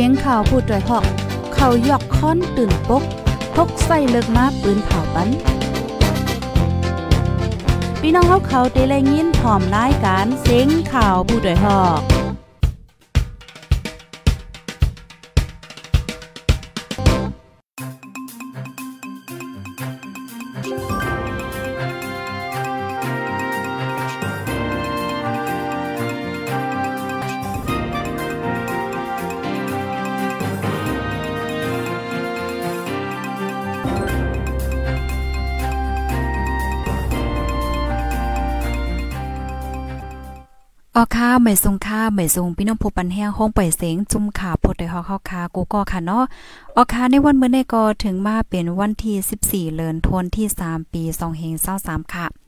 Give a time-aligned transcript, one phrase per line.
[0.00, 1.04] สียงข่าวพูดด้วยหอก
[1.54, 3.02] เขายอกค้อนตื่นปก
[3.54, 5.28] พกใส่เลิกมาปืนเผาปัน
[8.00, 12.00] พี่น้องเขาเขาเตะแลยินหอมรายการเสียงข่าวผู้ด้วยหอก
[40.98, 46.24] ออค่ะไม่ทรงค่าไม่ทรงพี่น้องผู้ปันแห้งห้องปล่อยเสียงจุ่มขาพดได้ฮอกเฮาคากูก็ค่ะเนาะ
[46.76, 51.02] ออค่ะในวันมื้อนี้ก็ถึงมาเป็นวันที่ 14เดือนธันวาคมที่ 3 ปี
[51.58, 52.45] 2523ค่ะ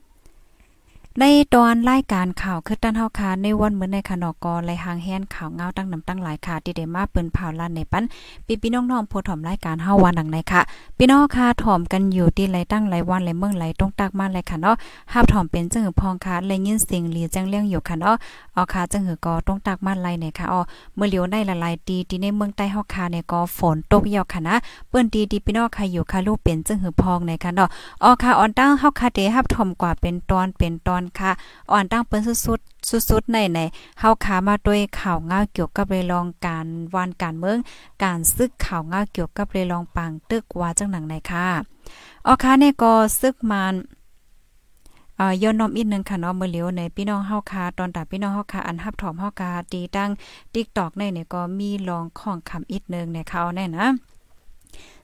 [1.17, 8.03] ในตอนรายการข่าวคือตั้นเฮาค่ะในวันเหมื้อในค่ะนอกอไลหางแฮนข่าวเงาตั้งนำตั้งหลายค่ะที่ได้มาเปิ้นเผาลั่นในปัน
[8.45, 10.61] ปีพี่น้องๆผู้ถ่อมรายการเฮาวันดังในค่ะ
[10.97, 14.75] พี่น้องค่ะถ่อมกันอยู่ที่ไรตั้งไรวันไรเมืองไรต้องตักมาเลยค่ะเนาะ
[15.13, 18.15] ฮับถ่อมเป็นจังหือพองค่ะเลยยินเสียงหลีจังเลี้ยงอยู่ค่ะเนาะ
[18.55, 20.61] อ๋อค่ะจังหือก็ต้องตักมาไรเนี่ยค่ะอ๋อ
[20.95, 24.55] เมื่อเหลียวได้ละลายตีที่ในเมืองใต้เฮาค่ะเนี่ยก็ฝนตกยาวค่ะนะ
[24.89, 27.69] เปิ้นตีดีพี่น้องค่ะอยู่ค่ะลูกเป็นจังหือพองในค่ะเนาะ
[28.03, 31.31] อ๋อค่ะออนตั้งเฮาค่ะเดฮับถ่อมกว่าเป็นตอนเป็นตอนค่ะ
[31.71, 33.59] อ่อนตั้งเปิ้นสุดๆสุดๆในใน
[33.99, 37.57] เฮาขามาด้วยข่าวง่าเกี่ยวกับเรื่องการวันการเมือง
[38.03, 41.47] การซึกข่าวง่าเกี่ยวกับเรื่ององปังตึกว่าจังหนังไหนค่ะ
[42.25, 43.75] ออค่ะเนี่ยก็ซึกมัน
[45.43, 50.09] ย้อนน้อมอีกนึงค่ะเนาะมื้อเหลียวในพี่น้องเฮาค่ะตอนตาพี่น้องเฮาค่ะอันรับถอมเฮาค่ะตีตั้ง
[50.53, 53.87] TikTok ในเนี่ยก็มีลองของคำอีกนึงในเขาแน่นะ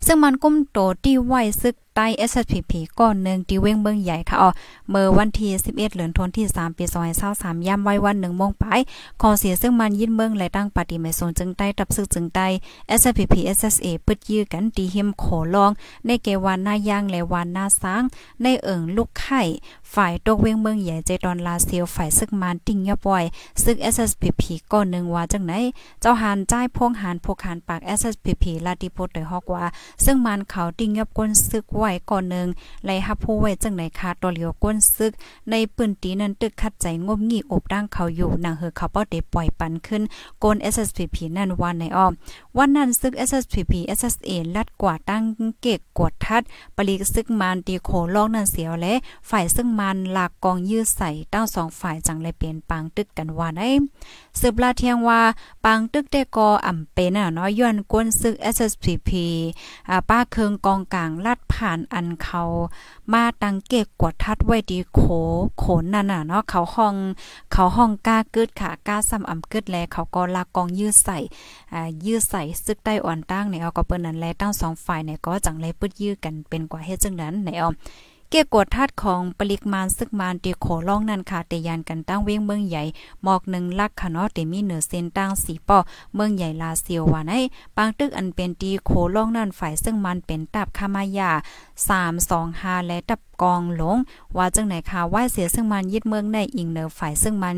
[0.06, 4.49] ซึ่งมันกุ้มโตที่ไว้ซึก ใต้ SSPP ก้อนหนึ่งที่เว้งเมืองใหญ่ค่ะอ๋อ
[4.89, 6.85] เมื่อวันที่ 11เดือนธันวามที่ 3 ปี
[7.25, 8.79] 2023ย่ำไว้วัน1โมงปลาย
[9.22, 12.47] ขอเสียซึ่งมันยินเมืองและตั้งปฏิไม่สนจึงใต้ตับซึกจึงใต้
[13.00, 15.72] SSPP SSA ปึดยื้อกันตีหิมโขลอง
[16.05, 18.03] ในเกวันหน้าย่างและวันหน้าสร้าง
[18.41, 19.41] ในเอิงลูกไข่
[19.94, 23.23] ฝ่ายตกเว้งเมืองใหญ่ใจตอนลาเซียวฝ่ายซึกมันติ่งยบ่อย
[23.63, 25.53] ซึ่ง SSPP ก้อนหนึ่งว่าจังไหน
[26.01, 29.66] เจ้าหานจ่ายพงหานพกหานปาก SSPP ลาติโพดโดยฮอกว่า
[30.05, 32.47] ซึ่งมันเขาติ่งยับก้นซึกว้ก่อนหนึ่ง
[32.85, 35.12] ไล่ฮับผู้ไว้จังไหนคะตอเหลียวก้นซึก
[35.50, 40.01] ในปืนตีนั้นตึกคัดใจงบงี่อบดังเขาอยู่นางเฮอเขาป้อได้ปล่อยปันขึ้น
[40.40, 42.13] โกน SSPP นั่นวันในอ้อม
[42.57, 45.23] วันนั้นซึก SSPP SSA ลัดกว่าตั้ง
[45.62, 46.44] เกกกวดทัด
[46.75, 48.94] ปลีกซึกมันตีโคลอกนั่นเสียวและ
[49.29, 53.69] ฝ่ายซึ่งมันหลากกองยื้อใส่ตั้งสองฝ่ายจังเลยเปลี่ยนปางตึกกันว่าได้
[54.40, 55.22] สืบลาเทียงว่า
[55.66, 59.09] ปางตึกได้กออ่ำเป็นน่ะเนาะย้อนก้นซึก SSPP
[59.90, 62.44] อ่าป้าเคืองกองกลางลัดผ่านอันเขา
[63.13, 65.02] มาตังเกกกวดทัดไว้ดีโข
[65.58, 66.96] โขนนั่นน่ะเนาะเขาห้อง
[67.52, 71.18] เขาห้องกล้ากึดค่ะกล้าซ้ำอ่ำกึดแลเขาก็ลากกองยื้อใส่
[71.74, 77.69] อ่ายื้อใส่ซึกใต้อ่อนตั้งเนี่ยเอาก็เปิ้นนั้นแลตั้งสองฝ่ายเนี่ยก็จังเลยปึดยื้อกันเป็นกว่าเฮ็ดจังนั้นในเอา
[78.30, 82.84] เกี่ยวกดทัดของปริกมาณซึกมานตีโขล่องนั่นค่ะเตยานกันตั้งเว้งเมืองใหญ่
[83.24, 85.78] หมอกหนึ่งลักค่ะเนาะเตมีเหนือเส้นตั้งสีป่อ
[86.16, 87.34] เมืองใหญ่ลาเซียวว่าใน
[87.78, 91.31] ปางตึกอันเป็นตีโขล่องนั่นฝ่ายซึ่งมันเป็นตับคามายา
[92.09, 93.97] 325และตับ กองหลง
[94.38, 97.57] ว่าจังไหนค่ะว่าเสียซึ่งมันยึดเมืองในอิงเหนือฝ่ายซึ่งมัน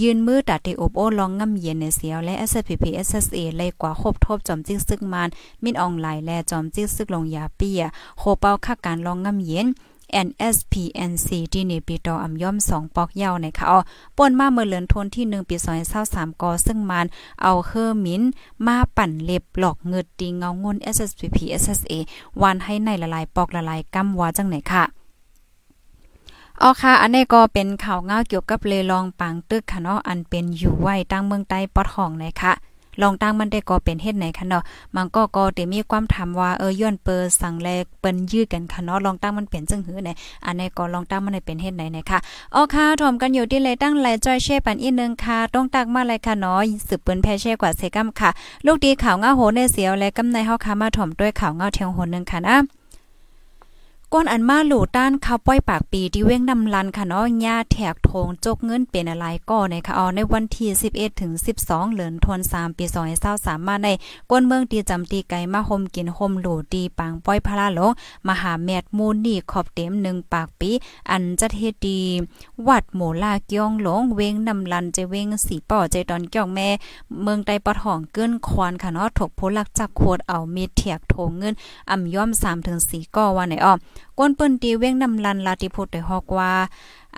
[0.00, 5.28] ยืนมือตัดที่อบโอลองง่ำเย็นในเสียวและ SPP SSA เลยกว่าครบทบจอมจิ้งซึ่งมัน
[5.64, 7.82] มินออนไลน์และจอมจิ้งซึกลงยาเปีย
[8.18, 9.66] โคเป้าค่าการลองง่ำเย็น
[10.26, 13.78] NSPNC ที่นี่ปีตออำย่อม 2 ปอกยาวในค่ะอ๋อ
[14.16, 15.56] ป่นมาเมื่อเลือนทนที่ 1 ปี
[15.98, 17.06] 2023กอซึ่งมัน
[17.42, 18.22] เอาเฮอร์มิน
[18.66, 21.92] มาปั่นเล็บหลอกเงิดตีเงางน SSPP SSA
[22.40, 24.84] วานให้ในละลายปอกละลายกำว่าจังไหนค่ะ
[26.62, 32.52] อ๋อค่ะ อันนี้ก็เป็นข่าวเงาเกี่ยวกับเลลองปังตึกค่ะเนาะอันเป็นอยู่ไว้ตั้งเมืองใต้ปอดห้องนะคะ
[33.00, 34.62] ลองตั้งมันได้ก็เป็นเฮ็ดไหนคะเนาะ
[34.96, 40.10] มันก็ก็ได้มีความถามว่าเออย้อนเปิสั่งแลกเปิ้นยื้อกันค่ะเนาะลองตั้งมันเป็นจังหือไหน
[40.46, 42.18] อันนี้ก็ลองตั้งมันได้เป็นเฮ็ดไหนนะคะ
[42.54, 48.30] อ๋อค่ะถอมกันอยู่ที่เลยตั้งไลจอยเช่ปันอีนึงค่ะต้องตักมาเลยค่ะเนาะสืบเปิ้นแพเช่กว่าเซกัมค่ะ
[48.66, 52.81] ลูกดีข่าวง้าโหในเสียวและกำในเฮาค่ะมาถอมด้วยข่าวง้าเทียงโหนึงค่ะนะ
[54.14, 61.32] ก้นอันมาหลู่ต้านข้าวป้อยปากปีที่เว้งนำลันค่ะเนาะญาแถกโทงจกเงินเป็นอะไรก็ในค่ะอ๋อในวันที่ 11ถึง
[61.64, 62.84] 12เดือนธันวามปี
[63.26, 63.88] 2023มาใน
[64.30, 67.92] ก้นเมืองตีจำตีไก่มาห่มกินห่มหลู่ตีปางป้อยพระลาหลง
[68.28, 70.70] มหาแมดมูลนี่ขอบเต็ม1ปากปี
[71.10, 72.00] อันจะเฮ็ดดี
[72.68, 76.68] วัดหมูลาเกียงหลงเว้งนำลันจะเว้งสีป่อใจตอนเกี่ยงแม่
[77.22, 81.54] เมืองใต้ปะทองเกินควานค่ะเนาะถกโพลักจักโคดเอามีดเถียกโทงเงิน
[81.90, 83.74] อ่ำย่อม3ถึง4ก้อว่าไหนอ้อ
[84.18, 86.52] ก้นเปิ้นตีเว้งนำลันลาติพุทธได้ฮอกว่า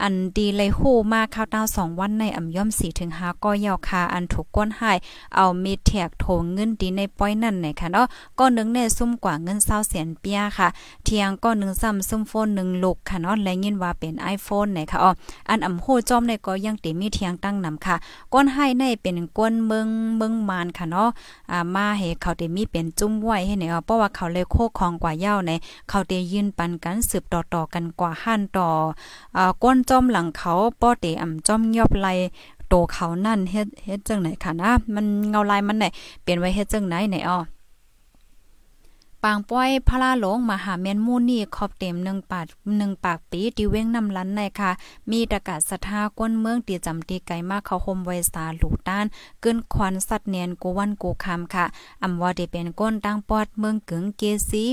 [0.02, 4.98] อันดีเลยฮู้มากข้าวตาสองวันในอ่ำย่อม4ถึง5ก็ยาวคาอันถูกก้นหาย
[5.34, 8.06] เอามีแทกโถเงินดีในป้อยนั่นไหนค่ะเนาะ
[8.38, 10.68] ก็นึงในซุ่มกว่าเงิน20แสนเปียค่ะ
[11.04, 15.10] เทียงก็นึงซ้ำซุ่มโฟน1ลูกค่ะเนาะและยินว่าเป็น iPhone ไหนค่ะอ๋อ
[15.48, 17.96] อันอ่ำโหจอมในก็ยังติมีเทียงตั้งนำค่ะ
[18.32, 21.08] ก้นให้ในเป็นก้นเมืองเมืองมานค่ะเนาะ
[21.50, 25.50] อ่ามาให้เขาติมีเป็นจุ้มไว้ให้ไหนอ๋อเพราะว่าเขาเลยโคของกว่าเย้าใน
[25.88, 28.68] เขาเตยืนปันกันสืบต่อๆกันกว่าหันต่อ
[29.36, 32.08] อ่าก้นจอมหลังเขาป้อเตอ่ำจอมยอบไล
[32.68, 35.84] โตเขานั่นเฮ็ดเฮ็ดจังไหนค่ะนะมันเงาลายมันไหน
[36.22, 37.38] เปลี่ยนไว้เฮ็ดจังไหนไหนอ้อ
[39.22, 42.46] ปางป้อยพระลาหลงมหาเมนมูนี่ขอบเต็มหนึ่งปาก
[42.78, 44.70] หนึ่งปากปีที่เว้งนำลันในค่ะ
[45.10, 49.04] มีตะกาศสถาก้นเมืองตีจำตีไกลมากเขาคมไวสาหลูต้าน
[49.40, 51.64] เกินควันสัตว์เนียนกูวันกูคำค่ะ
[52.02, 54.64] อำว่าได้เป็นก้นตั้งปอดเมืองกึ่งเกซี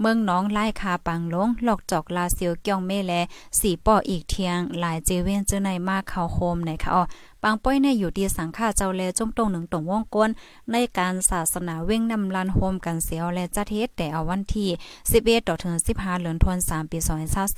[0.00, 3.12] เมืองน้องไล่คาปังลงหลอกจอกลาเซียวเกียงเมแล
[3.58, 10.30] สีป่ออีกเทียงหลายเจเวนเจอในมากเขาโคมไหนคะอ๋อางป้อยในอยู่ดีสังฆาเจ้าแลจมตรงหนึ่งตรงวงก้น
[10.72, 14.68] ในการศาสนาเว้งนำลันโฮมกันเสียวและจัดเฮ็ดแต่เอาวันที่
[15.08, 16.98] 11ต่อถึง15เดือนธันวามปี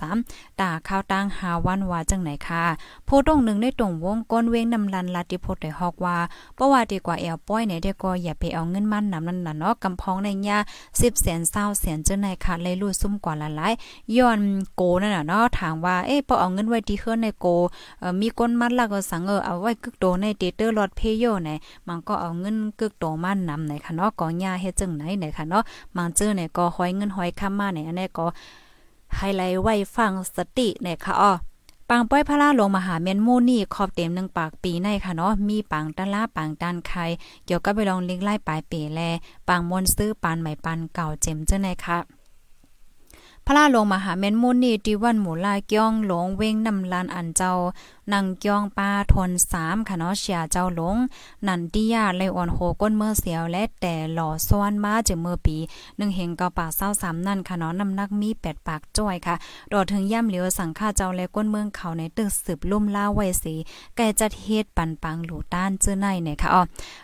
[0.00, 2.64] 2023ตาข้าวตั้งหาวันว่าจังไหนค่ะ
[3.08, 6.18] ผู้ตรงหนึ่งในตรงวงก้นเว้งนำลันลาติพดได้ฮอกว่า
[6.54, 10.58] เพราะว่าดีกว่าแอวป้อยในได้ก็อย่าไปเอาเงินมันนำนั่นน่ะเนาะกำพองในยา
[10.92, 13.72] 10แสน20แสนจังไหนค่ะเลยรู้ซุ่มกว่าละลาย
[14.16, 14.40] ย้อน
[14.76, 17.46] โกนั่นน่ะเนาะถามว่าเอ๊ะพอเอาเงินไว้ที่เฮือนในโก
[18.00, 21.50] เอ่อมีก้นมัดล้วก็สังเออเอาไว้กึกโตในเตเตอร์ลอดเพโยไหน
[21.88, 25.62] มันก็เอาเงินกึกโตมานำไหนค่ะเนาะก็ย่าเฮ็ดจังไหนไหนค่ะเนาะ
[25.96, 28.26] มันเจอเนี่ยก็ห้อยเงินห้อยค้ามาไหนอันนี้ก็
[29.16, 31.32] ไฮไลท์ไว้ฟังสติเนี่ยค่ะอ้อ
[31.90, 37.04] ปางป้อยพระลาลงมหาเมียนมูนี่ขอบเต็มหนึ่งปากปีในค่ะเนาะมีปางตะลาปางดันไข่
[37.46, 39.00] เกี่ยวกับไปลองลิงไล่ปลายเปแล
[39.48, 42.17] ปางมนซื้อปานใหม่ปันเก่าเจมเจ้าในค่ะ
[43.50, 47.52] พระลาลงมหาเมนมุนีดีวันหมูลาเกี้ยงหลงเว้งนำลานอันเจ้า
[48.12, 50.96] นังเกี้ยงปาทนสามค่ะเนาะเชียเจ้าหลง
[51.46, 55.56] นันติยาไลอ่อนโหก้นเมื่อเสียวและแต่หล่อซ้อนมาจะเมื่อปี
[55.96, 59.34] หนึ่งเฮงเกาปาเศร้าสามนั่นค่ะเนาะน้ำนักมีแปดปากจ้อยค่ะ
[59.72, 63.54] ดอถึงย่ำเหลียวสังฆาเจ้าและก้นเมืองเขาในตึกสืบลุ่มล่าไว้สี
[63.96, 66.62] แกจัดเฮ็ดปันปังหลูต้านเจื้อในเนี่ยค่ะอ๋อ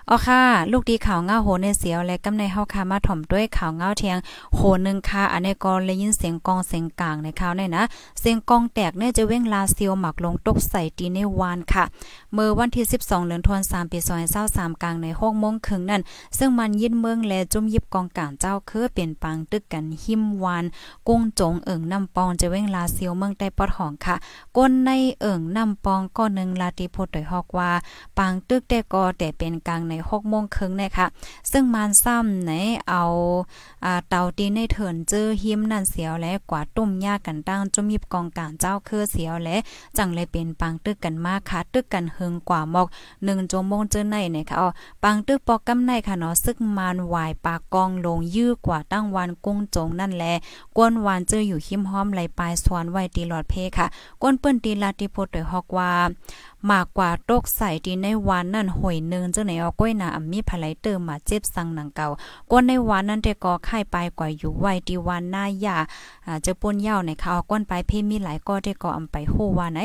[0.08, 0.40] อ๋อค่ะ
[0.72, 4.18] ลูกดีข่าวเงาโหในเสียวและกำในเฮาค่ะมาถ่อมด้วยข่าวเงาเทียง
[4.54, 7.84] โหนึงค่ะอันนี้ก็เลยยินเสียงกองเสียงกลางในข่าวเนี่ยนะ
[8.20, 11.84] เสียงกองแตกเนี่ยจะเว้งลาเซียวหมักลงตกใส่ตีในวานค่ะ
[12.32, 13.98] เมื่อวันที่ 12เดือนธันวาคมปี
[14.40, 16.02] 2023กลางใน6โมงครึ่งนั่น
[16.38, 20.64] ซึ่งมันยินเมืองและจุ่มยิบกองการเจ้าคือเปลี่ยนปังตึกกันหิมวาน
[21.08, 24.16] กุ้งจงเอิงน้ำปองจะเว้งลาเซียวเมืองใต้ปอดหองค่ะ
[24.56, 24.90] ก้นใน
[25.20, 27.70] เอิงน้ำปองก็นึงลาติโพดโดยฮอกว่า
[28.18, 31.06] ปังตึกแต่ก็แต่เป็นกลางใน6โมงครึ่งนะคะ
[31.52, 32.52] ซึ่งมันซ้ำใน
[32.88, 33.02] เอา
[33.84, 39.56] อ่าเตาตีในเถินเจอหิมนั่นเสียวและกว่าต้มยากันตั้งจมยิบกองการเจ้าคือเสียวและ
[39.96, 42.88] จังเลยเป็นปังตึกกันมากค่ะตึกกันเฮิงกว่าหมอก
[43.18, 44.68] 1ชั่วโมงเจอในนี่ยค่ะอ๋อ
[45.02, 50.24] ปังตึกปอกกำในค่ะเนาะซึกมานวายปากกองลงยื้อกว่าตั้งวันกุ้งจงนั่นแล
[50.76, 53.86] กวนวานเจออยู่หิมห้อมไหลปลายสวนไว้ตีหลอดเพค่ะ
[54.22, 55.90] กวนเปิ้นตีลาติโพดโดยฮอกว่า
[56.70, 62.06] มากกว่าโตกใส่ดีในวันนั่นห่วยนึงจังไหนเอาก้อยหนาอมีภายเติมมาเจ็บสังหนังเก่า
[62.50, 65.76] ก้นในวันนั้นแต่ก็ไข่ไปกว่าอยู่ไว้ดีวันหน้ายา
[66.26, 69.80] อ่าจะป่นยาในเขาก้นไปเพมีหลายก็ได้ก็อำไปโหว่าไหน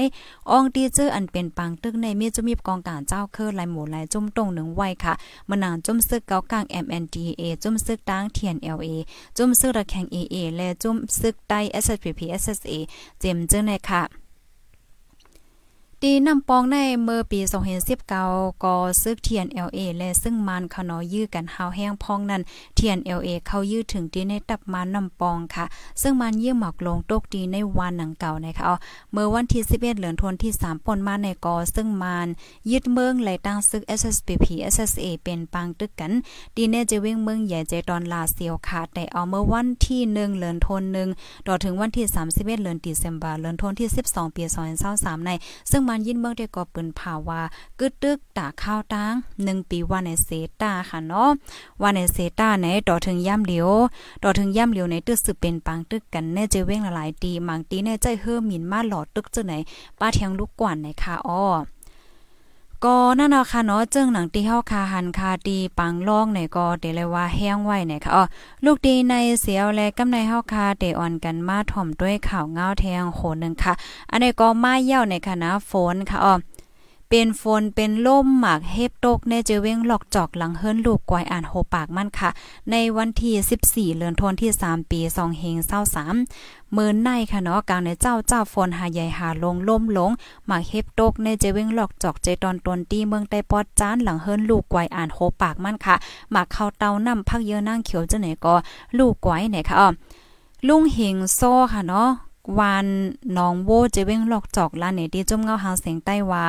[0.49, 5.13] อองดีเจออันเป็นปังตึกในมีจะมีกองการเจ้าเคือลายหมู่ลายจุ่มตรงหนึ่งไว้ค่ะ
[5.49, 8.87] มานางจุ่มซึกเกากลาง MNDA จุ่มซึกตั้ง TNLA
[9.37, 12.73] จุ่มซึกระแข่ง AA และจุ่มซึกใต้ SSPP SSA
[13.19, 14.28] เจมเจอในค่ะ
[16.03, 17.39] ตีนำปองในเมื่อปี
[18.01, 22.41] 2019ก็ซึก TNLA และซึ่งมันขนอยื้อกันหาวแห้งพองนั้น
[22.77, 25.65] TNLA เข้ายื้อถึงตีในตับมานำปองค่ะ
[26.01, 28.75] ซึ่งมันยื้อหมอกลงตกดีในวันหนังเก่านะคะเอา
[29.11, 32.27] เมื่อวันที่ 11เดือนธันวาคมที่ 3ปนมาในกอซึ่งมัน
[32.71, 36.11] ยึดเมืองไหลตั้งซึก SSPP SSA เป็นปังตึกกัน
[36.55, 41.09] ดีเนจะวิ่งเมืองใหญ่ใจตอนลาเซียวค่ะแต่เอาเมื่อวันที่1เดือนธันวาคม
[41.47, 44.43] ต่อถึงวันที่31เดือนตุลาคมเดือนธันวาคมที่ 12 ปี
[44.85, 45.31] 2023ใน
[45.71, 47.41] ซึ่งมันยินเมืองได้ก็เปิ้นภาวา
[47.79, 50.29] กึดตึกตาข้าวตัง1ปีว่าในเซ
[50.61, 51.29] ตาค่ะเนาะ
[51.81, 53.69] ว่าในเซตาในต่อถึงย่ำเหลียว
[54.23, 59.53] ต่อถึงย่ำเหลียวในตึกสืบเป็นปังตึกกันแน่เจเว้งหลายตีมังตีแน่ใจเฮือหมิ่นมาหลอดตึกจังไหน
[59.99, 61.45] ป้าเทียงลูกกวนในค่ะอ้อ
[62.85, 68.23] ก็นั่นเนาะค่ะเนาะจึงหนังตีเฮาคาหันคาตีปังล่องในก็เดเลยว่าแห้งไว้เนี่ยค่ะอ๋อ
[68.65, 73.73] ลูกดีในเสียวและกำในเฮาคาเดอ่อนกันมาถ่อมด้วยข่าวเงาแทงโหนึงค่ะ
[74.11, 76.33] อันนี้ก็มาเย่าในคณะฝนค่ะอ๋อ
[77.11, 82.29] เป็นฝนเป็นลมหมากเฮบตกในเจเว้งหลอกจอกหลังเฮิรนลูกกวยอ่านโหปากมันค่ะ
[82.71, 85.57] ในวันที่14เดือนธันวาคมที่ 3 ปี2เฮง
[86.15, 90.11] 23มื้อในค่ะเนาะกลางในเจ้าเจ้าฝนหาใหญ่หาลงล่มลง
[90.47, 95.95] หมากเฮบตกในเจเว้งหลอกจอกใจตอนตนตีเมืองใต้ปอดจานหลังเฮิรนลูกกวยอ่านโหปากมันค่ะ
[96.31, 98.55] หมากเข้าเตานำพักเยอะนางเขียวจะไหนก็
[98.97, 99.87] ลูกกวยไหนค่ะอ๋อ
[100.67, 102.09] ลุงเฮงโซ่ค่ะเนาะ
[102.57, 102.85] วาน
[103.37, 106.45] น้องโวเจเว้งหลอกจอกลานเนที่จุ่มเงาหางเสียงใต้ว่า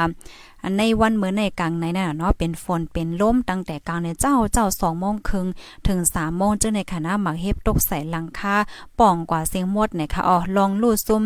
[0.63, 5.47] อันในวันเมื่อในกลางในน่ะเนาะเป็นฝนเป็นลมตั้งแต่กลางในเจ้าเจ้า2โมงครึ่ง
[5.87, 8.57] ถึง3โมงเจังในคณะหมักเฮ็บตกใส่หลังคา
[8.99, 11.23] ป่องกว่าเสียงมดเนี่ยค่ะอ๋อลองลูดซุ่ม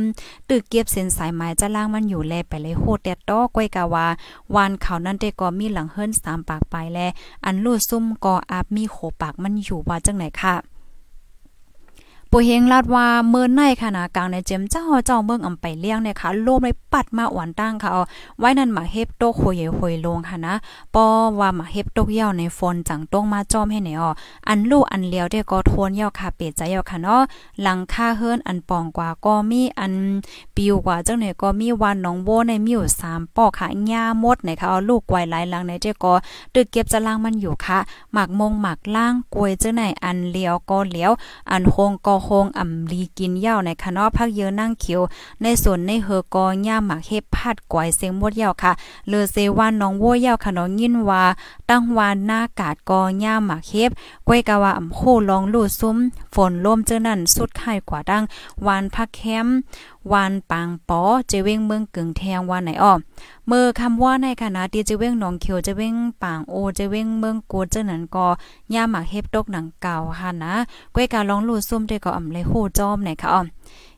[0.48, 4.06] ตึกเก็บเส้นสายไม้จะล่างมันอยู่แลไปเลยโหดแดดตอกวยกะว่า
[4.54, 6.98] วานเขานั่นได้ก็มีหลังเฮิรน3ปากไปแล
[7.44, 10.73] อันลูดซุ่มก็อาบมีโขปากมันอยู่ว่าจังไหนค่ะ
[12.36, 18.02] ปูเฮงลาดว่าเมื่อในขณะกลางในเจมเจ้าเจ้าเมืองอำไปเลี้ยงเนี่ยค่ะโลมเลยปัดมาอ่อนตั้งค่ะเอา
[18.38, 20.54] ไว้นั่นมาเฮ็บโตโคยโหยลงค่ะนะ
[20.94, 21.06] ปอ
[21.40, 24.04] ว่ามาเฮ็บตเย่าในฝนจังตรงมาจอมให้แนว
[24.48, 27.20] อันลูกอันเลี้ยวได้ก็ทวนเย่าค่ะเป็ดใจเย่าค่ะเนาะ
[27.62, 29.94] หลังค่าเฮิรนอันปองกว่าก็มีอัน
[30.56, 36.14] ปิวกว่าจังไหนก็มีวันน้องโบในมีอยู่3ปอกค่ะหญ้ามดเนี่ยค่ะเอาลูกไว้หลายหลังในเจ้ก็
[36.54, 37.78] ตึกเก็บจะล่างมันอยู่ค่ะ
[38.12, 41.12] หมักมงหมักล่างกวยจังไหนอันเลี้ยวก็เลี้ยว
[41.50, 45.02] อันโคงก็โคงอ่ำลีกินเหย้าในคณะพักเยอะนั่งเขียว
[45.42, 48.72] ในส่วนในเฮอกอย่าหมักเฮ็บพัดกวยเสียงมดเหย้าค่ะ
[49.08, 51.24] เลอเซวานน้องวัวเหย้าค่ะน้องยินว่า
[51.70, 53.90] ตั้งวานหน้ากาดกอย่าหมักเฮ็บ
[54.26, 55.00] ก้วยกะว่าอ่ำโค
[55.30, 55.96] ลองลู่ซุ้ม
[56.34, 58.22] ฝนลมเจอนั่นสุดไข่กว่าดัง
[58.66, 59.46] วานพักแคม
[60.12, 62.92] วานปังปอเจเว้งเมืองกึ่งแทงวานไหนอ้อ
[63.48, 68.26] เมื่อคำว่าในคณะที่จะเว้งหนองเขียวจะเว้งปางโอจะเว้งเมืองกูเจานั้นก็
[68.74, 70.54] ย่าหมักเฮ็บตกหนังเก่าค่ะนะ
[70.94, 73.40] ก้วยการลองลู่ซุ่มได้ก็อ่ำเลยโหจอมไหนค่ะอ้อ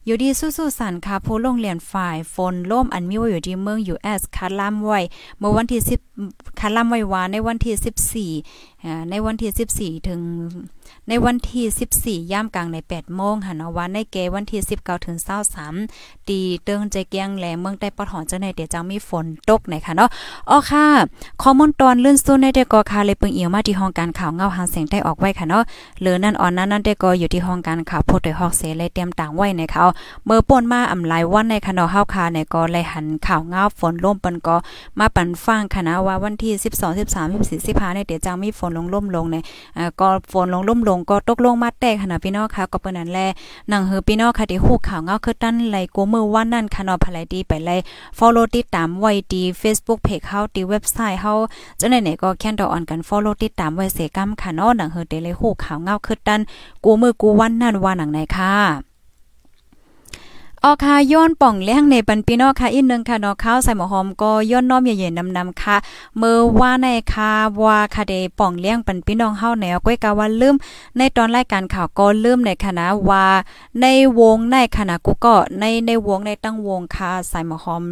[0.06, 5.00] อยู่ดีสู้ๆสันค่ะผู้ลงเรียนฝ่ายฝนล่มอันมีว่าอยู่ที่เมือง US คาลัมไว้
[5.38, 5.80] เมื่อวันที่
[6.20, 10.20] 10คาลัมไว้วาในวันที่14ในวันที่14 ถึง
[11.08, 15.16] ในวันที่14ย่ามกลางใน8โมงหันวันในเกวันที่19ถึง
[15.72, 20.08] 23ตีเติงใจเกียงแหลเมืองใต้ปอถอนจังในเดี๋ยวจังมีฝนตกไหนค่ะเนาะ
[20.50, 20.86] อ๋อค่ะ
[21.42, 25.62] ข้อมูลตอนลื่นสู้ในเดก็ค่ะเลยเปิงเอียวมาที่ห้องการข่าวเงาหางเสียงได้ออกไว้ค่ะเนาะ
[26.00, 29.84] เหลือนั่นอ่อนนั้นนั่นเดก็อยู่ที่ห้องการข่าวโพดโดยฮอกเสเลยเตรียมต่างไว้นเขา
[30.24, 34.56] เมื่อป่นมาอำลายวันในคณะเฮาคาในก็เลยหันข่าวเงาฝนล่มเปิ้นก็
[34.98, 39.36] มาปันฟังคณะว่าวันที่ 12 13 14 15ในเดี๋ยวจังมีฝนลงล่มลงใน
[39.76, 43.20] อ่าก็ฝนลงล่มลงก็ตกลงมาแตกค่ะพี่น้องค่ะก็เปิ้นนั้นแล
[43.72, 47.76] นังเฮือพี่น้องค่ะที่ฮู้ข่าวเงาคือตั้นไหลกูมือวันนั้นค่ะเนาะภายดีไปไล่
[48.18, 51.32] follow ติดตามไว้ดี Facebook page เฮาดีเว็บไซต์เฮา
[51.80, 56.40] จังไหนๆก็แค่นดออนกัน follow ติดตามไว้เสกำค่ะเนาะหนังเฮือเตเลยฮู้ข่าวเงาคือตั้น
[56.84, 58.85] กูมือกูวันนั้นว่าหนังไหนค่ะ
[60.68, 65.76] ออค่ะย้อนป่องเลี้ยงในปันพี่น้องค่ะอีกนึงค่ะเนาะข้าวใส่หมอหอมก็ย้อนน้อมเย็นๆนำๆค่ะ
[66.18, 67.32] เมื่อว่าในค่ะ
[67.62, 70.54] ว่าค่ะเดป่องเลี้ยงปันพี่น้องเฮาแนวก้อยกะว่าลืม
[70.98, 73.24] ในตอนรายการข่าวก็ลืมในคณะว่า
[73.80, 73.86] ใน
[74.20, 77.84] วงในคณะกูก็ในในวงในตั้งวงค่ะใส่หมอหอม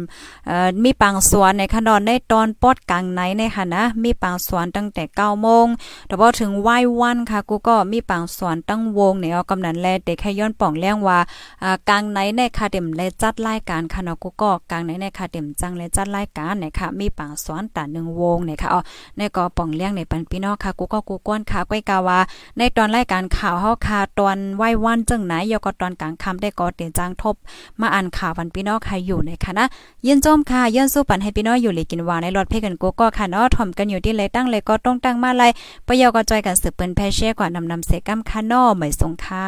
[0.47, 5.65] เอ่อมีปังสวนในขนอนในตอนปอดกลางไหนในค่ะนะมีปังสวนตั้งแต่9โมง
[6.07, 11.19] แต่พอถึงไหว้วันค่ะกูก็มีปังสวนตั้งวงเนี่ยกำนันแลเด็กให้ย้อนป่องเลี้ยงว่า
[11.63, 18.81] อ่ากลางไหนในค่ะเต็มและจัดรายการค่ะเนาะกูก็กลางในในค่ะเต็มจังและจัดรายการเนี่ยค่ะมีปังสอนตาหนึ่งวงเนี่ยค่ะอ๋อ
[19.17, 22.19] ในก็ป่องเลี้ยงในปันพี่น้องค่ะกูก็กูก้นค่ะก้อยกาวา
[22.57, 27.35] ในตอนรายการข่าวเฮาค่ะตอนไหว้วันจังไหนยก็ตอนกลางค่ำได้ก็เตียนจังทบ
[27.81, 29.65] มาอ่านข่าววันพี่น้องค่ะอยู่ในค่ะนะ
[30.07, 35.43] ยินจมค่ะยินสู้ปันให้พี่น้องอยู่เลยกินวาในรถเพ่กันกูก็ค่ะเนาะถ่อมกันอยู่ที่เลยตั้งเลยก็ต้องตั้งมาเล
[35.87, 39.47] ประยชน์ก็จอยกันสืบเปิ้นแพเช่กว่านำนำเสกัมค่ะเนาะไม่สงค่ะ